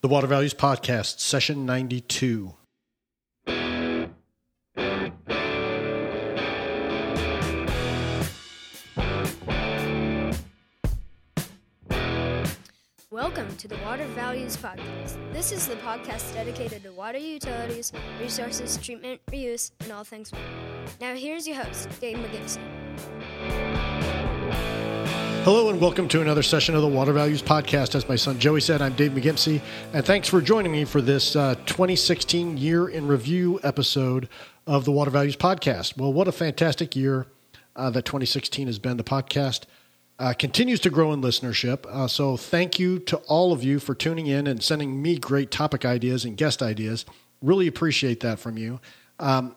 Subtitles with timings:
[0.00, 2.54] The Water Values Podcast, session 92.
[13.10, 15.16] Welcome to the Water Values Podcast.
[15.32, 20.44] This is the podcast dedicated to water utilities, resources, treatment, reuse, and all things water.
[21.00, 23.67] Now, here's your host, Dave McGimsey.
[25.50, 27.94] Hello, and welcome to another session of the Water Values Podcast.
[27.94, 29.62] As my son Joey said, I'm Dave McGimsey,
[29.94, 34.28] and thanks for joining me for this uh, 2016 Year in Review episode
[34.66, 35.96] of the Water Values Podcast.
[35.96, 37.28] Well, what a fantastic year
[37.74, 38.98] uh, that 2016 has been.
[38.98, 39.62] The podcast
[40.18, 41.86] uh, continues to grow in listenership.
[41.86, 45.50] Uh, so thank you to all of you for tuning in and sending me great
[45.50, 47.06] topic ideas and guest ideas.
[47.40, 48.80] Really appreciate that from you.
[49.18, 49.56] Um,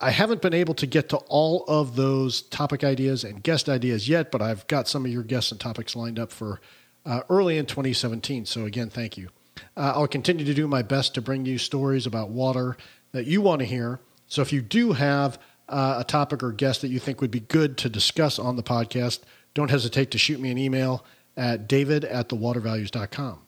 [0.00, 4.08] I haven't been able to get to all of those topic ideas and guest ideas
[4.08, 6.60] yet, but I've got some of your guests and topics lined up for
[7.04, 8.46] uh, early in 2017.
[8.46, 9.30] So, again, thank you.
[9.76, 12.76] Uh, I'll continue to do my best to bring you stories about water
[13.12, 13.98] that you want to hear.
[14.28, 17.40] So, if you do have uh, a topic or guest that you think would be
[17.40, 19.20] good to discuss on the podcast,
[19.54, 21.04] don't hesitate to shoot me an email
[21.36, 23.40] at david at thewatervalues.com.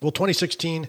[0.00, 0.88] Well, 2016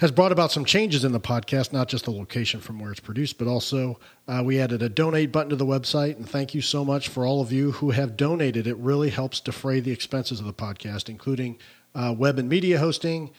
[0.00, 3.00] has brought about some changes in the podcast, not just the location from where it's
[3.00, 6.16] produced, but also uh, we added a donate button to the website.
[6.16, 8.66] And thank you so much for all of you who have donated.
[8.66, 11.58] It really helps defray the expenses of the podcast, including
[11.94, 13.30] uh, web and media hosting,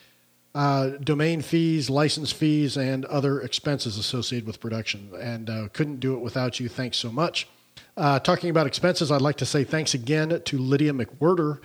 [0.54, 5.10] uh, domain fees, license fees, and other expenses associated with production.
[5.20, 6.68] And uh, couldn't do it without you.
[6.68, 7.48] Thanks so much.
[7.96, 11.58] Uh, talking about expenses, I'd like to say thanks again to Lydia McWhirter,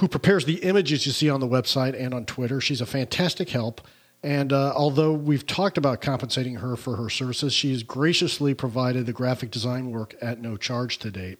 [0.00, 2.62] who prepares the images you see on the website and on Twitter.
[2.62, 3.82] She's a fantastic help.
[4.22, 9.12] And uh, although we've talked about compensating her for her services, she's graciously provided the
[9.12, 11.38] graphic design work at no charge to date.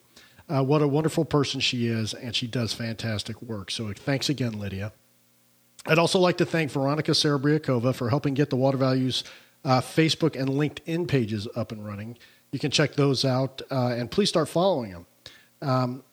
[0.48, 3.70] Uh, what a wonderful person she is, and she does fantastic work.
[3.70, 4.92] So thanks again, Lydia.
[5.86, 9.24] I'd also like to thank Veronica Sarabriakova for helping get the Water Values
[9.64, 12.16] uh, Facebook and LinkedIn pages up and running
[12.50, 15.06] you can check those out uh, and please start following them.
[15.60, 16.04] Um,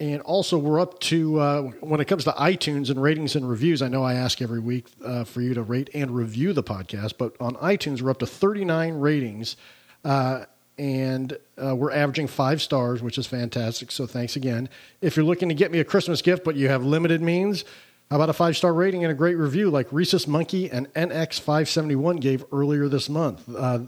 [0.00, 3.82] and also, we're up to uh, when it comes to iTunes and ratings and reviews.
[3.82, 7.18] I know I ask every week uh, for you to rate and review the podcast,
[7.18, 9.58] but on iTunes, we're up to 39 ratings.
[10.02, 10.46] Uh,
[10.78, 13.90] and uh, we're averaging five stars, which is fantastic.
[13.90, 14.70] So thanks again.
[15.02, 17.66] If you're looking to get me a Christmas gift, but you have limited means,
[18.10, 22.22] how about a five star rating and a great review like Rhesus Monkey and NX571
[22.22, 23.44] gave earlier this month?
[23.54, 23.80] Uh,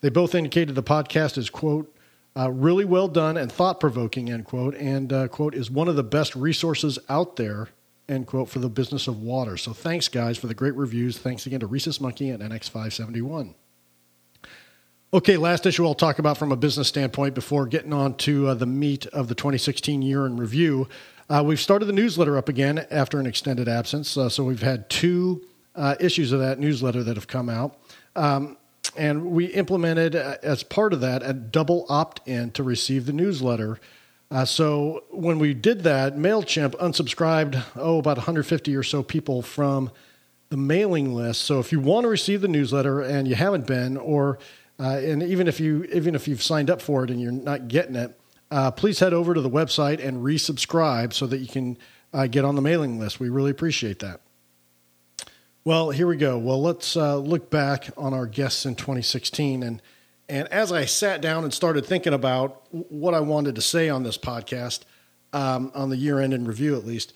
[0.00, 1.94] they both indicated the podcast is, quote,
[2.36, 5.96] uh, really well done and thought provoking, end quote, and, uh, quote, is one of
[5.96, 7.68] the best resources out there,
[8.08, 9.56] end quote, for the business of water.
[9.56, 11.18] So thanks, guys, for the great reviews.
[11.18, 13.54] Thanks again to Rhesus Monkey and NX571.
[15.14, 18.54] Okay, last issue I'll talk about from a business standpoint before getting on to uh,
[18.54, 20.88] the meat of the 2016 year in review.
[21.28, 24.16] Uh, we've started the newsletter up again after an extended absence.
[24.16, 25.42] Uh, so we've had two
[25.74, 27.76] uh, issues of that newsletter that have come out.
[28.16, 28.56] Um,
[28.96, 33.78] and we implemented uh, as part of that a double opt-in to receive the newsletter.
[34.30, 39.90] Uh, so when we did that, Mailchimp unsubscribed oh about 150 or so people from
[40.48, 41.42] the mailing list.
[41.42, 44.38] So if you want to receive the newsletter and you haven't been, or
[44.78, 47.68] uh, and even if you even if you've signed up for it and you're not
[47.68, 48.18] getting it,
[48.50, 51.78] uh, please head over to the website and resubscribe so that you can
[52.12, 53.20] uh, get on the mailing list.
[53.20, 54.20] We really appreciate that.
[55.64, 56.38] Well, here we go.
[56.38, 59.62] Well, let's uh, look back on our guests in 2016.
[59.62, 59.80] And,
[60.28, 64.02] and as I sat down and started thinking about what I wanted to say on
[64.02, 64.80] this podcast,
[65.32, 67.12] um, on the year end in review at least,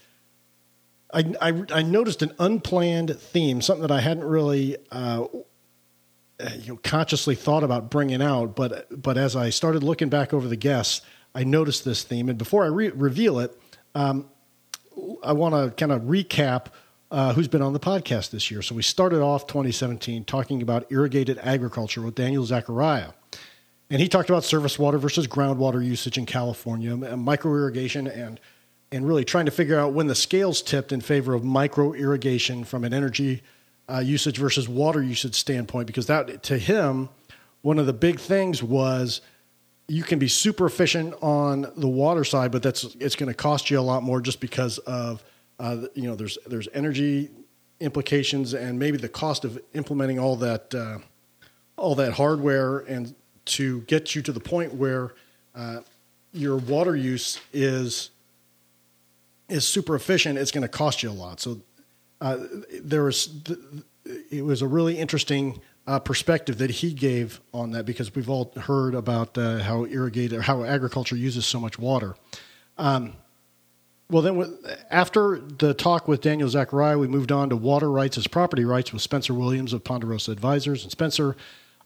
[1.12, 5.26] I, I, I, noticed an unplanned theme, something that I hadn't really uh,
[6.60, 8.54] you know, consciously thought about bringing out.
[8.54, 11.00] But, but as I started looking back over the guests,
[11.34, 12.28] I noticed this theme.
[12.28, 13.58] And before I re- reveal it,
[13.96, 14.30] um,
[15.24, 16.66] I want to kind of recap
[17.10, 18.62] uh, who's been on the podcast this year.
[18.62, 23.10] So we started off 2017 talking about irrigated agriculture with Daniel Zachariah.
[23.88, 28.40] And he talked about surface water versus groundwater usage in California, micro irrigation, and,
[28.90, 32.64] and really trying to figure out when the scales tipped in favor of micro irrigation
[32.64, 33.42] from an energy
[33.88, 35.86] uh, usage versus water usage standpoint.
[35.86, 37.08] Because that, to him,
[37.62, 39.20] one of the big things was
[39.86, 43.70] you can be super efficient on the water side, but that's it's going to cost
[43.70, 45.22] you a lot more just because of–
[45.58, 47.30] uh, you know, there's there's energy
[47.80, 50.98] implications and maybe the cost of implementing all that uh,
[51.76, 53.14] all that hardware and
[53.44, 55.14] to get you to the point where
[55.54, 55.80] uh,
[56.32, 58.10] your water use is
[59.48, 61.40] is super efficient, it's going to cost you a lot.
[61.40, 61.60] So
[62.20, 62.38] uh,
[62.82, 63.30] there was
[64.30, 68.52] it was a really interesting uh, perspective that he gave on that because we've all
[68.56, 72.16] heard about uh, how irrigated how agriculture uses so much water.
[72.78, 73.14] Um,
[74.08, 74.58] well, then
[74.90, 78.92] after the talk with Daniel Zachariah, we moved on to water rights as property rights
[78.92, 80.84] with Spencer Williams of Ponderosa Advisors.
[80.84, 81.36] And Spencer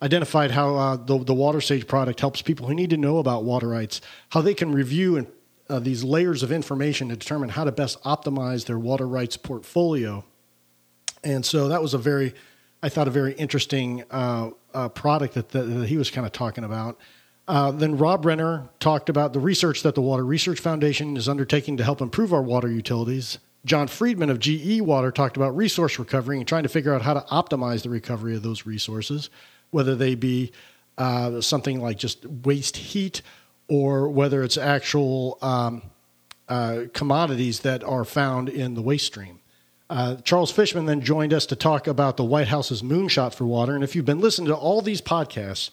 [0.02, 3.44] identified how uh, the, the Water Sage product helps people who need to know about
[3.44, 5.26] water rights, how they can review and,
[5.70, 10.24] uh, these layers of information to determine how to best optimize their water rights portfolio.
[11.22, 12.34] And so that was a very,
[12.82, 16.32] I thought, a very interesting uh, uh product that, that, that he was kind of
[16.32, 16.98] talking about.
[17.50, 21.76] Uh, then Rob Renner talked about the research that the Water Research Foundation is undertaking
[21.78, 23.40] to help improve our water utilities.
[23.64, 27.12] John Freedman of GE Water talked about resource recovery and trying to figure out how
[27.12, 29.30] to optimize the recovery of those resources,
[29.72, 30.52] whether they be
[30.96, 33.20] uh, something like just waste heat
[33.66, 35.82] or whether it's actual um,
[36.48, 39.40] uh, commodities that are found in the waste stream.
[39.90, 43.74] Uh, Charles Fishman then joined us to talk about the White House's moonshot for water.
[43.74, 45.70] And if you've been listening to all these podcasts,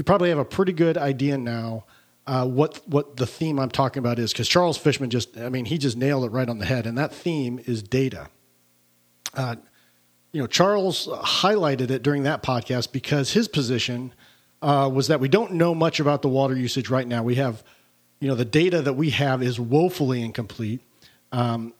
[0.00, 1.84] you probably have a pretty good idea now
[2.26, 5.66] uh, what what the theme I'm talking about is because Charles Fishman just I mean
[5.66, 8.30] he just nailed it right on the head, and that theme is data.
[9.34, 9.56] Uh,
[10.32, 14.14] you know, Charles highlighted it during that podcast because his position
[14.62, 17.22] uh, was that we don't know much about the water usage right now.
[17.22, 17.62] We have,
[18.20, 20.80] you know, the data that we have is woefully incomplete.
[21.30, 21.74] Um,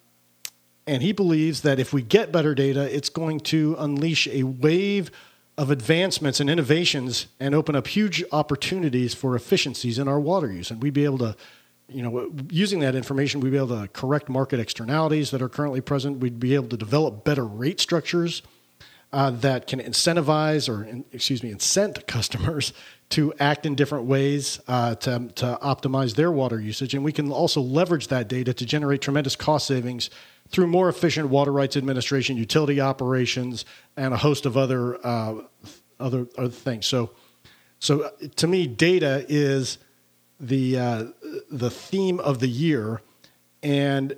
[0.87, 5.11] and he believes that if we get better data, it's going to unleash a wave
[5.58, 10.70] of advancements and innovations and open up huge opportunities for efficiencies in our water use.
[10.70, 11.37] And we'd be able to,
[11.88, 15.81] you know, using that information, we'd be able to correct market externalities that are currently
[15.81, 16.19] present.
[16.19, 18.43] We'd be able to develop better rate structures
[19.12, 22.73] uh, that can incentivize or, excuse me, incent customers
[23.11, 26.94] to act in different ways uh, to, to optimize their water usage.
[26.94, 30.11] And we can also leverage that data to generate tremendous cost savings
[30.50, 33.64] through more efficient water rights administration, utility operations,
[33.97, 35.43] and a host of other uh,
[35.99, 36.87] other other things.
[36.87, 37.11] So,
[37.79, 39.79] so uh, to me, data is
[40.41, 41.05] the uh,
[41.50, 43.00] the theme of the year,
[43.62, 44.17] and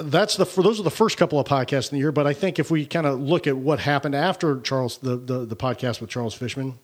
[0.00, 2.12] that's the those are the first couple of podcasts in the year.
[2.12, 5.44] But I think if we kind of look at what happened after Charles the the,
[5.44, 6.78] the podcast with Charles Fishman,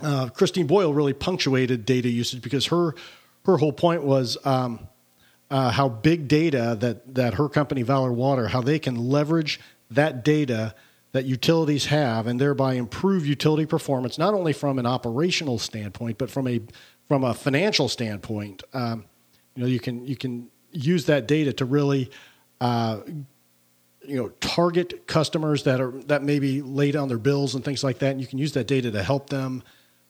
[0.00, 2.94] uh, Christine Boyle really punctuated data usage because her
[3.46, 4.36] her whole point was.
[4.44, 4.88] Um,
[5.54, 10.24] uh, how big data that, that her company, Valor Water, how they can leverage that
[10.24, 10.74] data
[11.12, 16.28] that utilities have and thereby improve utility performance, not only from an operational standpoint, but
[16.28, 16.60] from a,
[17.06, 18.64] from a financial standpoint.
[18.72, 19.04] Um,
[19.54, 22.10] you know, you can, you can use that data to really
[22.60, 23.02] uh,
[24.04, 27.84] you know target customers that are that may be late on their bills and things
[27.84, 29.62] like that and you can use that data to help them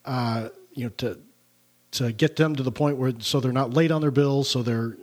[0.04, 1.16] uh, you know to
[1.92, 4.64] to get them to the point where so they're not late on their bills so
[4.64, 4.96] they're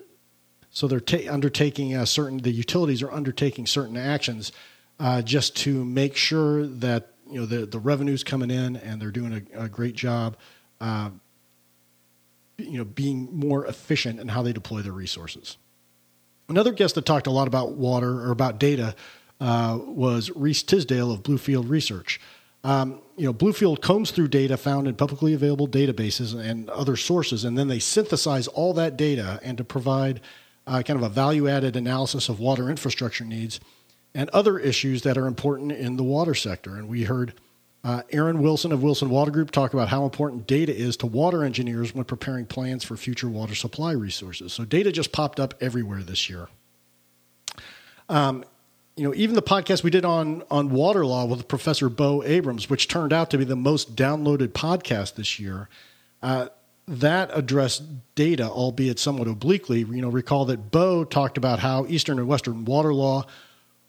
[0.72, 4.52] so they're ta- undertaking a certain, the utilities are undertaking certain actions
[5.00, 9.12] uh, just to make sure that you know the the revenue's coming in and they're
[9.12, 10.38] doing a, a great job,
[10.80, 11.10] uh,
[12.58, 15.58] you know, being more efficient in how they deploy their resources.
[16.50, 18.96] Another guest that talked a lot about water or about data
[19.40, 22.20] uh, was Reese Tisdale of Bluefield Research.
[22.64, 27.44] Um, you know, Bluefield combs through data found in publicly available databases and other sources,
[27.44, 30.22] and then they synthesize all that data and to provide
[30.72, 33.60] uh, kind of a value added analysis of water infrastructure needs
[34.16, 36.78] and other issues that are important in the water sector.
[36.78, 37.34] And we heard
[37.84, 41.44] uh, Erin Wilson of Wilson Water Group talk about how important data is to water
[41.44, 44.54] engineers when preparing plans for future water supply resources.
[44.54, 46.48] So data just popped up everywhere this year.
[48.08, 48.46] Um,
[48.96, 52.70] you know, even the podcast we did on on water law with Professor Bo Abrams,
[52.70, 55.68] which turned out to be the most downloaded podcast this year,
[56.22, 56.48] uh,
[56.92, 57.84] that addressed
[58.16, 59.80] data, albeit somewhat obliquely.
[59.80, 63.26] You know, recall that Bo talked about how Eastern and Western water law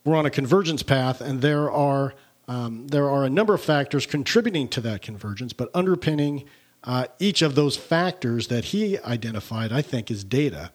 [0.05, 2.13] were on a convergence path, and there are
[2.47, 6.43] um, there are a number of factors contributing to that convergence, but underpinning
[6.83, 10.71] uh, each of those factors that he identified, I think, is data.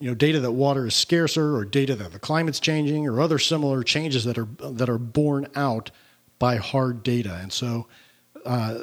[0.00, 3.38] You know, data that water is scarcer, or data that the climate's changing, or other
[3.38, 5.90] similar changes that are that are borne out
[6.38, 7.38] by hard data.
[7.40, 7.86] And so,
[8.44, 8.80] uh,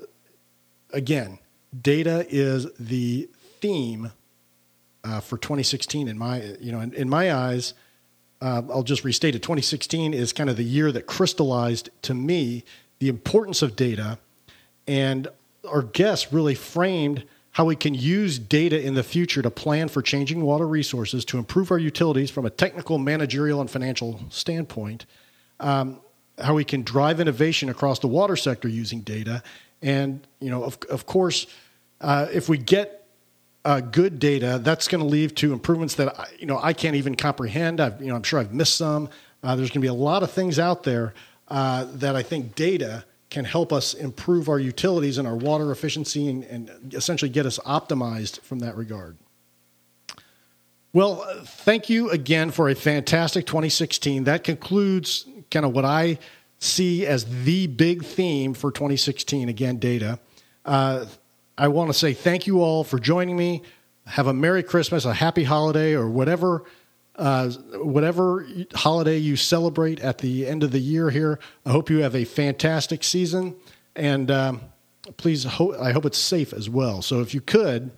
[0.91, 1.39] again,
[1.79, 4.11] data is the theme
[5.03, 7.73] uh, for 2016 in my you know in, in my eyes
[8.41, 9.39] uh, i'll just restate it.
[9.39, 12.63] 2016 is kind of the year that crystallized to me
[12.99, 14.17] the importance of data
[14.87, 15.27] and
[15.69, 20.01] our guests really framed how we can use data in the future to plan for
[20.01, 25.05] changing water resources to improve our utilities from a technical managerial and financial standpoint
[25.59, 25.99] um,
[26.39, 29.41] how we can drive innovation across the water sector using data
[29.81, 31.47] and you know, of of course,
[31.99, 33.07] uh, if we get
[33.63, 36.95] uh, good data, that's going to lead to improvements that I, you know I can't
[36.95, 37.79] even comprehend.
[37.79, 39.09] I've, you know, I'm sure I've missed some.
[39.43, 41.13] Uh, there's going to be a lot of things out there
[41.47, 46.27] uh, that I think data can help us improve our utilities and our water efficiency
[46.27, 49.17] and, and essentially get us optimized from that regard.
[50.93, 54.25] Well, uh, thank you again for a fantastic 2016.
[54.25, 56.19] That concludes kind of what I
[56.61, 59.49] see as the big theme for 2016.
[59.49, 60.19] Again, data.
[60.63, 61.05] Uh,
[61.57, 63.63] I want to say thank you all for joining me.
[64.05, 66.63] Have a Merry Christmas, a Happy Holiday, or whatever.
[67.15, 71.99] Uh, whatever holiday you celebrate at the end of the year here, I hope you
[71.99, 73.55] have a fantastic season.
[73.95, 74.61] And um,
[75.17, 77.01] please, ho- I hope it's safe as well.
[77.01, 77.91] So if you could,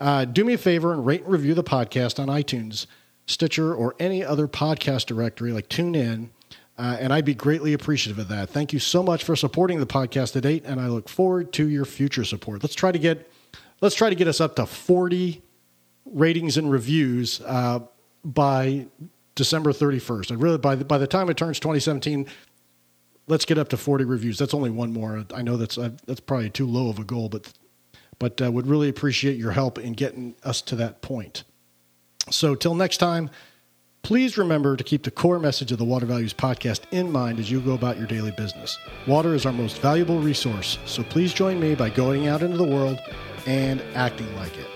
[0.00, 2.86] uh, do me a favor and rate and review the podcast on iTunes,
[3.26, 6.30] Stitcher, or any other podcast directory like TuneIn.
[6.78, 8.50] Uh, and I'd be greatly appreciative of that.
[8.50, 11.66] Thank you so much for supporting the podcast to date, and I look forward to
[11.66, 12.62] your future support.
[12.62, 13.32] Let's try to get
[13.80, 15.42] let's try to get us up to forty
[16.04, 17.80] ratings and reviews uh,
[18.24, 18.88] by
[19.34, 20.30] December thirty first.
[20.30, 22.26] And really, by the, by the time it turns twenty seventeen,
[23.26, 24.36] let's get up to forty reviews.
[24.38, 25.24] That's only one more.
[25.34, 27.54] I know that's uh, that's probably too low of a goal, but
[28.18, 31.44] but uh, would really appreciate your help in getting us to that point.
[32.30, 33.30] So till next time.
[34.06, 37.50] Please remember to keep the core message of the Water Values podcast in mind as
[37.50, 38.78] you go about your daily business.
[39.08, 42.62] Water is our most valuable resource, so please join me by going out into the
[42.62, 43.00] world
[43.48, 44.75] and acting like it.